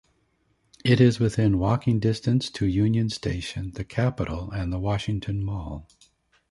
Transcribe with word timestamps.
It 0.83 0.99
is 0.99 1.19
within 1.19 1.59
walking 1.59 1.99
distance 1.99 2.49
to 2.53 2.65
Union 2.65 3.07
Station, 3.11 3.73
the 3.75 3.83
Capitol 3.85 4.49
and 4.49 4.73
the 4.73 4.79
Washington 4.79 5.43
Mall. 5.45 5.87